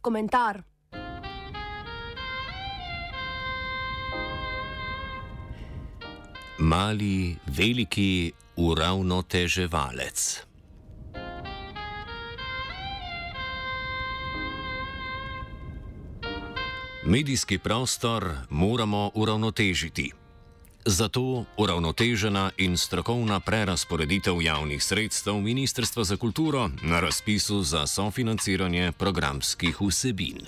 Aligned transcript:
komentar. 0.00 0.62
Mali, 6.58 7.36
veliki 7.46 8.32
uravnoteževalec. 8.56 10.46
Medijski 17.06 17.58
prostor 17.58 18.30
moramo 18.50 19.10
uravnotežiti. 19.14 20.23
Zato 20.86 21.44
uravnotežena 21.56 22.50
in 22.56 22.76
strokovna 22.76 23.40
prerasporeditev 23.40 24.42
javnih 24.42 24.84
sredstev 24.84 25.34
Ministrstva 25.34 26.04
za 26.04 26.16
kulturo 26.16 26.70
na 26.82 27.00
razpisu 27.00 27.62
za 27.62 27.86
sofinanciranje 27.86 28.92
programskih 28.92 29.80
vsebin. 29.80 30.38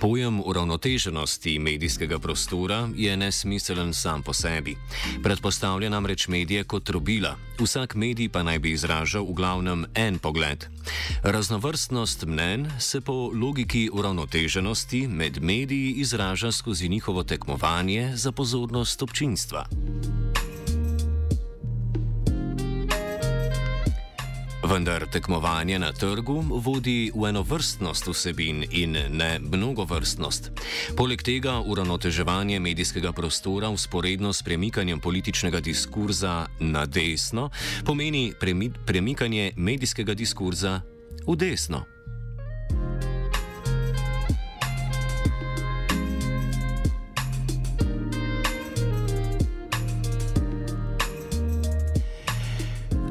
Pojem 0.00 0.40
uravnoteženosti 0.44 1.58
medijskega 1.58 2.18
prostora 2.18 2.88
je 2.96 3.16
nesmiselen 3.16 3.94
sam 3.94 4.22
po 4.22 4.32
sebi. 4.32 4.76
Predpostavlja 5.22 5.88
namreč 5.88 6.28
medije 6.28 6.64
kot 6.64 6.84
trobila, 6.84 7.36
vsak 7.60 7.94
medij 7.94 8.28
pa 8.28 8.42
naj 8.42 8.58
bi 8.58 8.72
izražal 8.72 9.28
v 9.28 9.34
glavnem 9.36 9.84
en 9.94 10.18
pogled. 10.18 10.64
Raznovrstnost 11.22 12.24
mnen 12.24 12.70
se 12.78 13.00
po 13.00 13.30
logiki 13.34 13.90
uravnoteženosti 13.92 15.08
med 15.08 15.42
mediji 15.42 15.92
izraža 15.92 16.52
skozi 16.52 16.88
njihovo 16.88 17.22
tekmovanje 17.22 18.12
za 18.16 18.32
pozornost 18.32 19.02
občinstva. 19.02 19.66
Vendar 24.70 25.02
tekmovanje 25.10 25.78
na 25.78 25.90
trgu 25.92 26.44
vodi 26.62 27.10
v 27.14 27.26
enovrstnost 27.28 28.06
vsebin 28.06 28.62
in 28.70 28.94
ne 29.10 29.38
mnogovrstnost. 29.42 30.50
Poleg 30.94 31.22
tega 31.26 31.58
uravnoteževanje 31.58 32.60
medijskega 32.60 33.10
prostora 33.12 33.68
usporedno 33.68 34.32
s 34.32 34.42
premikanjem 34.42 35.00
političnega 35.00 35.60
diskurza 35.60 36.46
na 36.60 36.86
desno 36.86 37.50
pomeni 37.84 38.32
premikanje 38.86 39.52
medijskega 39.56 40.14
diskurza 40.14 40.80
v 41.26 41.36
desno. 41.36 41.82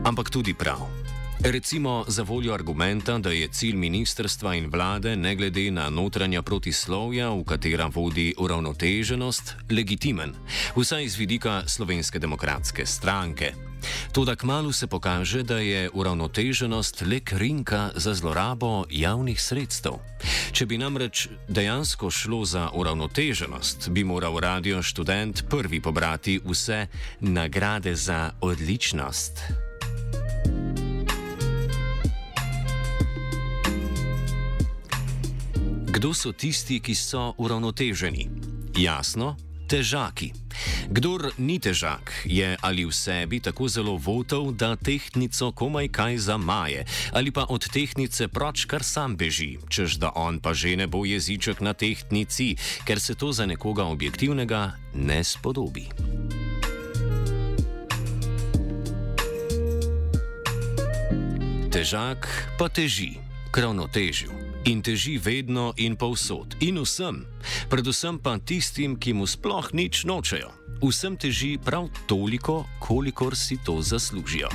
Ampak 0.08 0.30
tudi 0.30 0.54
prav. 0.54 0.99
Recimo 1.44 2.06
za 2.08 2.24
voljo 2.24 2.54
argumenta, 2.54 3.18
da 3.18 3.30
je 3.30 3.48
cilj 3.48 3.76
ministrstva 3.76 4.56
in 4.56 4.70
vlade, 4.70 5.16
ne 5.16 5.36
glede 5.36 5.72
na 5.72 5.90
notranja 5.90 6.42
protislovja, 6.42 7.30
v 7.30 7.44
katera 7.44 7.88
vodi 7.88 8.34
uravnoteženost, 8.38 9.56
legitimen, 9.72 10.34
vsaj 10.76 11.04
iz 11.04 11.16
vidika 11.16 11.64
slovenske 11.68 12.20
demokratske 12.20 12.86
stranke. 12.86 13.54
Toda 14.12 14.36
kmalo 14.36 14.72
se 14.72 14.88
pokaže, 14.88 15.44
da 15.44 15.58
je 15.60 15.90
uravnoteženost 15.94 17.02
le 17.02 17.20
krinka 17.20 17.90
za 17.96 18.14
zlorabo 18.14 18.84
javnih 18.90 19.42
sredstev. 19.42 19.94
Če 20.52 20.66
bi 20.66 20.78
namreč 20.78 21.28
dejansko 21.48 22.12
šlo 22.12 22.46
za 22.46 22.70
uravnoteženost, 22.74 23.90
bi 23.90 24.04
moral 24.04 24.40
radio 24.40 24.84
študent 24.84 25.44
prvi 25.50 25.80
pobrati 25.80 26.40
vse 26.46 26.88
nagrade 27.20 27.96
za 27.96 28.32
odličnost. 28.42 29.69
Kdo 36.00 36.16
so 36.16 36.32
tisti, 36.32 36.80
ki 36.80 36.96
so 36.96 37.36
uravnoteženi? 37.44 38.30
Jasno, 38.80 39.36
težaki. 39.68 40.32
Kdor 40.88 41.36
ni 41.44 41.60
težak, 41.60 42.24
je 42.24 42.56
ali 42.56 42.88
v 42.88 42.96
sebi 42.96 43.44
tako 43.44 43.68
zelo 43.68 44.00
votov, 44.00 44.56
da 44.56 44.80
tehnico 44.80 45.52
komaj 45.52 45.92
kaj 45.92 46.16
zamaje, 46.24 46.88
ali 47.12 47.36
pa 47.36 47.44
od 47.52 47.68
tehnice 47.68 48.32
proč 48.32 48.64
kar 48.64 48.80
sam 48.80 49.20
beži, 49.20 49.60
čež 49.68 50.00
da 50.00 50.16
on 50.16 50.40
pa 50.40 50.56
že 50.56 50.80
ne 50.80 50.88
bo 50.88 51.04
jeziček 51.04 51.60
na 51.60 51.76
tehnici, 51.76 52.56
ker 52.88 52.96
se 52.96 53.20
to 53.20 53.36
za 53.36 53.44
nekoga 53.44 53.84
objektivnega 53.84 54.80
ne 54.96 55.20
spodobi. 55.20 55.92
Težak 61.68 62.24
pa 62.56 62.72
teži, 62.72 63.20
kravnotežil 63.52 64.49
in 64.70 64.82
teži 64.86 65.18
vedno 65.18 65.74
in 65.78 65.96
povsod 65.98 66.60
in 66.62 66.78
vsem, 66.84 67.24
predvsem 67.70 68.20
pa 68.22 68.38
tistim, 68.38 69.00
ki 69.02 69.18
mu 69.18 69.26
sploh 69.26 69.74
nič 69.74 70.06
nočejo. 70.06 70.54
Vsem 70.86 71.18
teži 71.18 71.58
prav 71.58 71.90
toliko, 72.08 72.64
kolikor 72.80 73.36
si 73.36 73.58
to 73.66 73.82
zaslužijo. 73.82 74.54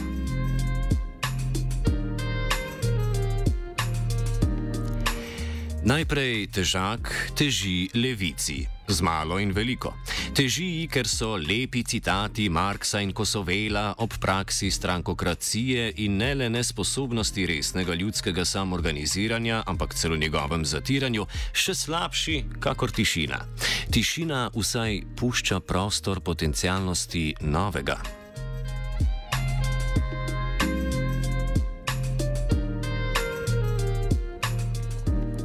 Najprej 5.85 6.47
težak 6.49 7.11
teži 7.37 7.91
levici, 7.93 8.65
z 8.89 9.05
malo 9.05 9.37
in 9.37 9.51
veliko. 9.53 9.93
Teži 10.33 10.65
ji, 10.65 10.87
ker 10.89 11.05
so 11.05 11.37
lepi 11.37 11.83
citati 11.85 12.49
Marksa 12.49 13.03
in 13.05 13.13
Kosovela 13.13 13.93
ob 14.01 14.17
praksi 14.17 14.71
strankokracije 14.73 15.93
in 16.07 16.17
ne 16.17 16.33
le 16.35 16.49
nesposobnosti 16.49 17.45
resnega 17.47 17.95
ljudskega 17.95 18.45
samorganiziranja, 18.49 19.63
ampak 19.67 19.93
celo 19.95 20.17
njegovem 20.17 20.65
zatiranju, 20.65 21.29
še 21.53 21.77
slabši, 21.77 22.41
kakor 22.65 22.89
tišina. 22.89 23.45
Tišina 23.93 24.51
vsaj 24.57 25.03
pušča 25.21 25.61
prostor 25.61 26.25
potencialnosti 26.25 27.35
novega. 27.45 28.24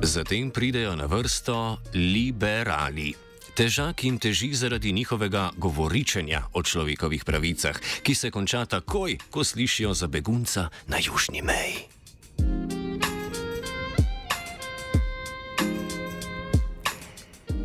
Zatem 0.10 0.50
pridejo 0.50 0.98
na 0.98 1.06
vrsto 1.06 1.78
liberali. 1.94 3.14
Težak 3.54 4.04
jim 4.04 4.18
teži 4.18 4.50
zaradi 4.58 4.90
njihovega 4.92 5.52
govoričenja 5.54 6.50
o 6.54 6.64
človekovih 6.66 7.22
pravicah, 7.22 7.78
ki 8.02 8.16
se 8.16 8.32
konča 8.34 8.66
takoj, 8.66 9.20
ko 9.30 9.44
slišijo 9.44 9.94
za 9.94 10.08
begunca 10.10 10.70
na 10.90 10.98
južni 10.98 11.46
meji. 11.46 11.86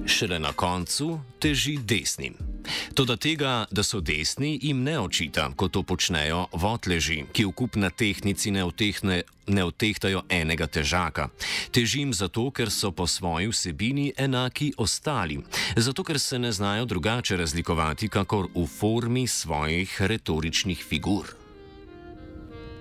Šele 0.04 0.38
na 0.38 0.52
koncu 0.52 1.20
teži 1.40 1.78
desnim. 1.80 2.53
Toda 2.94 3.16
tega, 3.16 3.66
da 3.70 3.82
so 3.82 3.98
desni, 4.00 4.58
jim 4.62 4.84
ne 4.86 4.94
očita, 5.00 5.48
ko 5.56 5.66
to 5.68 5.82
počnejo 5.82 6.44
votleži, 6.54 7.24
ki 7.34 7.46
v 7.48 7.50
kup 7.50 7.74
na 7.74 7.90
tehnici 7.90 8.52
ne, 8.54 8.62
otehne, 8.62 9.16
ne 9.50 9.64
otehtajo 9.66 10.22
enega 10.30 10.68
težaka. 10.70 11.26
Težim 11.74 12.14
zato, 12.14 12.46
ker 12.54 12.70
so 12.70 12.92
po 12.94 13.08
svoji 13.10 13.50
vsebini 13.50 14.12
enaki 14.14 14.70
ostalim, 14.78 15.42
zato 15.74 16.06
ker 16.06 16.22
se 16.22 16.38
ne 16.38 16.54
znajo 16.54 16.86
drugače 16.86 17.36
razlikovati, 17.42 18.08
kakor 18.08 18.46
v 18.54 18.66
formi 18.66 19.26
svojih 19.26 19.98
retoričnih 19.98 20.78
figur. 20.78 21.34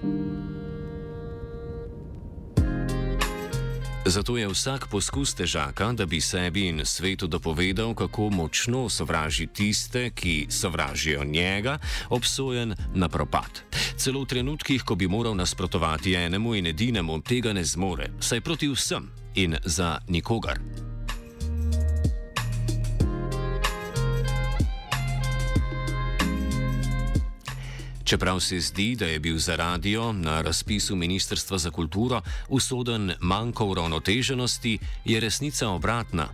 thank 0.04 0.48
you 0.48 0.53
Zato 4.06 4.38
je 4.38 4.48
vsak 4.48 4.88
poskus 4.92 5.32
težaka, 5.34 5.94
da 5.96 6.06
bi 6.06 6.20
sebi 6.22 6.68
in 6.68 6.82
svetu 6.86 7.28
dopovedal, 7.28 7.96
kako 7.96 8.30
močno 8.30 8.90
sovraži 8.90 9.48
tiste, 9.48 10.10
ki 10.10 10.48
sovražijo 10.50 11.24
njega, 11.24 11.78
obsojen 12.10 12.76
na 12.96 13.10
propad. 13.10 13.64
Celo 13.96 14.22
v 14.22 14.26
trenutkih, 14.26 14.84
ko 14.84 14.96
bi 14.96 15.08
moral 15.08 15.36
nasprotovati 15.36 16.14
enemu 16.14 16.56
in 16.56 16.68
edinemu, 16.68 17.22
tega 17.22 17.54
ne 17.54 17.64
zmore, 17.64 18.12
saj 18.20 18.42
proti 18.42 18.68
vsem 18.68 19.08
in 19.36 19.56
za 19.64 19.98
nikogar. 20.08 20.60
Čeprav 28.14 28.40
se 28.40 28.60
zdi, 28.60 28.96
da 28.96 29.06
je 29.06 29.20
bil 29.20 29.38
za 29.38 29.56
radio 29.56 30.12
na 30.12 30.42
razpisu 30.42 30.96
Ministrstva 30.96 31.58
za 31.58 31.72
kulturo 31.72 32.22
usoden 32.50 33.14
manjko 33.20 33.66
uravnoteženosti, 33.66 34.80
je 35.06 35.20
resnica 35.20 35.70
obratna. 35.70 36.28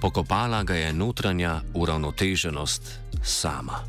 Pokopala 0.00 0.62
ga 0.62 0.74
je 0.74 0.92
notranja 0.92 1.60
uravnoteženost 1.74 2.82
sama. 3.24 3.82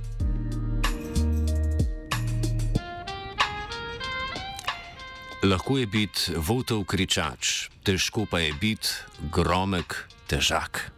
Lahko 5.43 5.77
je 5.77 5.85
biti 5.87 6.19
votov 6.37 6.83
kričač, 6.85 7.69
težko 7.83 8.25
pa 8.25 8.39
je 8.39 8.53
biti 8.53 8.89
gromek 9.31 10.09
težak. 10.27 10.91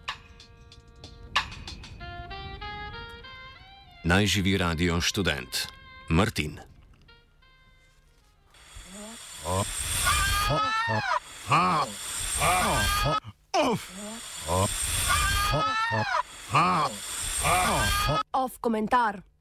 Naj 4.04 4.26
živi 4.26 4.58
radio 4.58 5.02
študent 5.02 5.77
Martin. 6.10 6.60
Off 18.32 18.60
komentar. 18.62 19.28